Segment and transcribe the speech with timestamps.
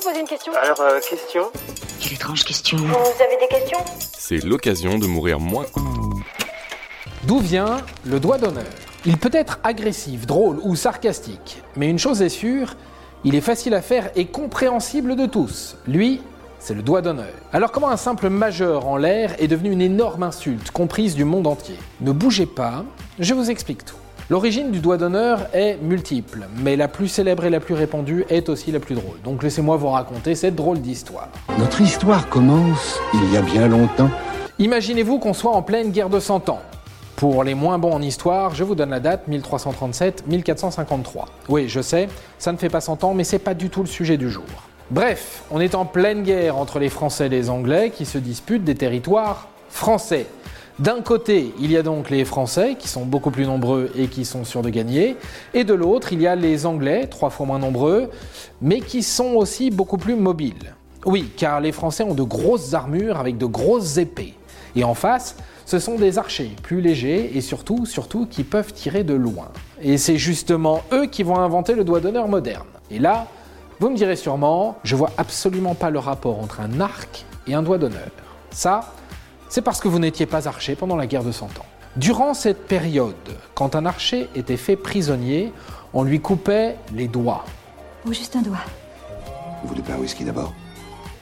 [0.00, 1.50] vous poser une question Alors, euh, question
[2.00, 2.78] Quelle étrange question.
[2.78, 3.78] Vous avez des questions?
[4.16, 5.66] C'est l'occasion de mourir moins.
[7.24, 8.64] D'où vient le doigt d'honneur?
[9.04, 12.76] Il peut être agressif, drôle ou sarcastique, mais une chose est sûre,
[13.24, 15.76] il est facile à faire et compréhensible de tous.
[15.86, 16.22] Lui,
[16.58, 17.32] c'est le doigt d'honneur.
[17.52, 21.46] Alors comment un simple majeur en l'air est devenu une énorme insulte, comprise du monde
[21.46, 21.76] entier?
[22.00, 22.84] Ne bougez pas,
[23.18, 23.96] je vous explique tout.
[24.30, 28.48] L'origine du doigt d'honneur est multiple, mais la plus célèbre et la plus répandue est
[28.48, 29.20] aussi la plus drôle.
[29.24, 31.30] Donc laissez-moi vous raconter cette drôle d'histoire.
[31.58, 34.08] Notre histoire commence il y a bien longtemps.
[34.60, 36.60] Imaginez-vous qu'on soit en pleine guerre de 100 ans.
[37.16, 41.24] Pour les moins bons en histoire, je vous donne la date 1337-1453.
[41.48, 42.06] Oui, je sais,
[42.38, 44.44] ça ne fait pas 100 ans, mais c'est pas du tout le sujet du jour.
[44.92, 48.62] Bref, on est en pleine guerre entre les Français et les Anglais qui se disputent
[48.62, 50.26] des territoires français.
[50.80, 54.24] D'un côté, il y a donc les Français qui sont beaucoup plus nombreux et qui
[54.24, 55.18] sont sûrs de gagner,
[55.52, 58.08] et de l'autre, il y a les Anglais, trois fois moins nombreux,
[58.62, 60.74] mais qui sont aussi beaucoup plus mobiles.
[61.04, 64.32] Oui, car les Français ont de grosses armures avec de grosses épées.
[64.74, 69.04] Et en face, ce sont des archers plus légers et surtout, surtout, qui peuvent tirer
[69.04, 69.48] de loin.
[69.82, 72.68] Et c'est justement eux qui vont inventer le doigt d'honneur moderne.
[72.90, 73.26] Et là,
[73.80, 77.62] vous me direz sûrement, je vois absolument pas le rapport entre un arc et un
[77.62, 78.08] doigt d'honneur.
[78.50, 78.94] Ça,
[79.50, 81.66] c'est parce que vous n'étiez pas archer pendant la guerre de Cent Ans.
[81.96, 83.14] Durant cette période,
[83.54, 85.52] quand un archer était fait prisonnier,
[85.92, 87.44] on lui coupait les doigts.
[88.06, 88.64] Ou juste un doigt.
[89.62, 90.54] Vous voulez pas un whisky d'abord?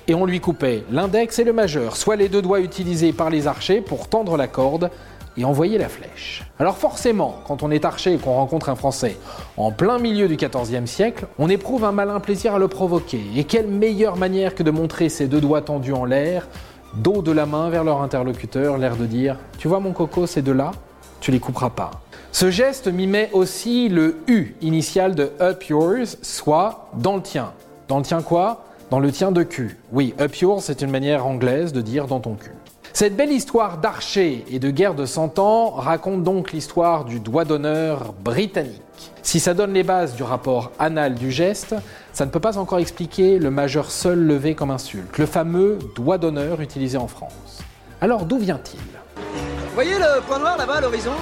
[0.07, 3.47] Et on lui coupait l'index et le majeur, soit les deux doigts utilisés par les
[3.47, 4.91] archers pour tendre la corde
[5.39, 6.45] et envoyer la flèche.
[6.59, 9.17] Alors forcément, quand on est archer et qu'on rencontre un Français
[9.57, 13.23] en plein milieu du XIVe siècle, on éprouve un malin plaisir à le provoquer.
[13.37, 16.47] Et quelle meilleure manière que de montrer ses deux doigts tendus en l'air
[16.95, 20.43] dos de la main vers leur interlocuteur, l'air de dire Tu vois mon coco, ces
[20.43, 20.73] deux-là
[21.21, 21.91] Tu les couperas pas.
[22.33, 27.53] Ce geste mimait aussi le U initial de Up Yours, soit dans le tien.
[27.89, 28.65] Dans le tien quoi?
[28.91, 29.79] Dans le tien de cul.
[29.93, 32.53] Oui, Up Yours, c'est une manière anglaise de dire dans ton cul.
[32.93, 37.45] Cette belle histoire d'archer et de guerre de 100 ans raconte donc l'histoire du doigt
[37.45, 38.83] d'honneur britannique.
[39.23, 41.75] Si ça donne les bases du rapport anal du geste,
[42.13, 46.19] ça ne peut pas encore expliquer le majeur seul levé comme insulte, le fameux doigt
[46.19, 47.61] d'honneur utilisé en France.
[48.01, 48.81] Alors d'où vient-il?
[49.17, 51.13] Vous voyez le point noir là-bas à l'horizon?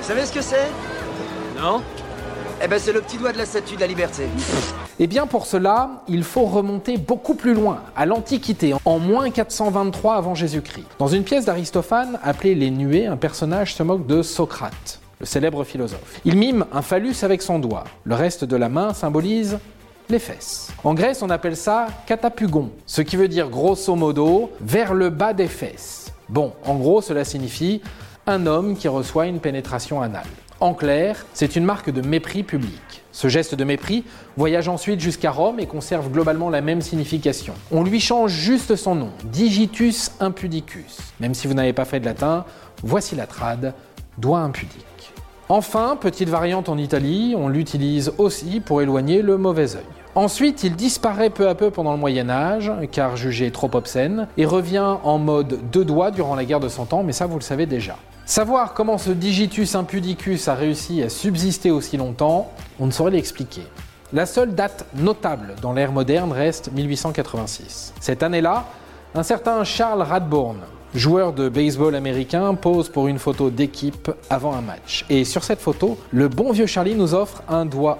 [0.00, 0.68] Vous savez ce que c'est?
[1.58, 1.82] Non
[2.62, 4.24] Eh ben c'est le petit doigt de la statue de la liberté.
[5.02, 10.14] Eh bien pour cela, il faut remonter beaucoup plus loin, à l'Antiquité, en moins 423
[10.14, 10.84] avant Jésus-Christ.
[10.98, 15.64] Dans une pièce d'Aristophane appelée Les Nuées, un personnage se moque de Socrate, le célèbre
[15.64, 16.20] philosophe.
[16.26, 17.84] Il mime un phallus avec son doigt.
[18.04, 19.58] Le reste de la main symbolise
[20.10, 20.70] les fesses.
[20.84, 25.32] En Grèce, on appelle ça catapugon, ce qui veut dire grosso modo vers le bas
[25.32, 26.12] des fesses.
[26.28, 27.80] Bon, en gros, cela signifie
[28.30, 30.26] un homme qui reçoit une pénétration anale.
[30.60, 33.02] En clair, c'est une marque de mépris public.
[33.12, 34.04] Ce geste de mépris
[34.36, 37.54] voyage ensuite jusqu'à Rome et conserve globalement la même signification.
[37.72, 40.98] On lui change juste son nom, Digitus impudicus.
[41.18, 42.44] Même si vous n'avez pas fait de latin,
[42.82, 43.74] voici la trad,
[44.18, 45.12] doigt impudique.
[45.48, 49.82] Enfin, petite variante en Italie, on l'utilise aussi pour éloigner le mauvais œil.
[50.14, 54.44] Ensuite, il disparaît peu à peu pendant le Moyen Âge, car jugé trop obscène, et
[54.44, 57.42] revient en mode deux doigts durant la guerre de Cent Ans, mais ça vous le
[57.42, 57.96] savez déjà.
[58.30, 63.62] Savoir comment ce digitus impudicus a réussi à subsister aussi longtemps, on ne saurait l'expliquer.
[64.12, 67.92] La seule date notable dans l'ère moderne reste 1886.
[67.98, 68.66] Cette année-là,
[69.16, 70.60] un certain Charles Radbourne,
[70.94, 75.04] joueur de baseball américain, pose pour une photo d'équipe avant un match.
[75.10, 77.98] Et sur cette photo, le bon vieux Charlie nous offre un doigt,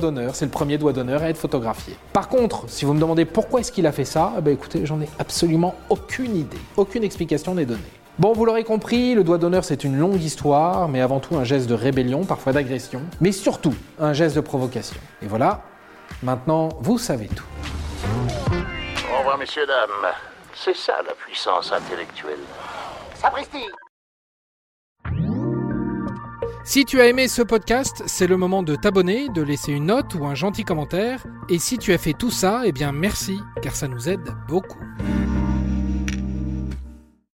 [0.00, 0.36] d'honneur.
[0.36, 1.96] C'est le premier doigt d'honneur à être photographié.
[2.12, 4.86] Par contre, si vous me demandez pourquoi est-ce qu'il a fait ça, eh ben écoutez,
[4.86, 6.60] j'en ai absolument aucune idée.
[6.76, 7.80] Aucune explication n'est donnée.
[8.18, 11.44] Bon, vous l'aurez compris, le doigt d'honneur c'est une longue histoire, mais avant tout un
[11.44, 14.96] geste de rébellion, parfois d'agression, mais surtout un geste de provocation.
[15.22, 15.62] Et voilà,
[16.24, 17.44] maintenant vous savez tout.
[19.14, 20.12] Au revoir, messieurs, dames.
[20.52, 22.40] C'est ça la puissance intellectuelle.
[23.14, 23.64] Sapristi
[26.64, 30.16] Si tu as aimé ce podcast, c'est le moment de t'abonner, de laisser une note
[30.16, 31.24] ou un gentil commentaire.
[31.48, 34.80] Et si tu as fait tout ça, eh bien merci, car ça nous aide beaucoup.